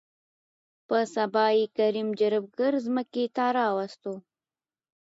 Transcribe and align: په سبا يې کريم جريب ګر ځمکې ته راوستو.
په 0.87 0.97
سبا 1.15 1.45
يې 1.57 1.65
کريم 1.77 2.09
جريب 2.19 2.45
ګر 2.59 2.73
ځمکې 2.85 3.25
ته 3.35 3.45
راوستو. 3.57 4.13